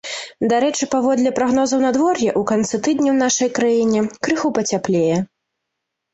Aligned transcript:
Дарэчы, 0.51 0.85
паводле 0.95 1.33
прагнозу 1.39 1.79
надвор'я, 1.83 2.31
у 2.41 2.43
канцы 2.53 2.73
тыдня 2.85 3.09
ў 3.13 3.17
нашай 3.25 3.49
краіне 3.59 3.99
крыху 4.27 4.47
пацяплее. 4.59 5.15